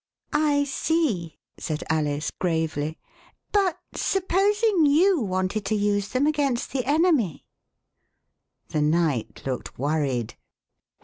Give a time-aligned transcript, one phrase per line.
[0.33, 2.97] I see," said Alice gravely;
[3.51, 7.45] but supposing you wanted to use them against the enemy
[8.71, 10.33] }"The Knight looked worried.